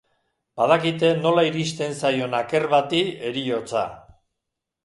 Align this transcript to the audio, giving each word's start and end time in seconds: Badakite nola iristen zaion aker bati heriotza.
Badakite 0.59 1.11
nola 1.25 1.43
iristen 1.49 1.95
zaion 2.05 2.35
aker 2.39 2.67
bati 2.75 3.03
heriotza. 3.29 3.85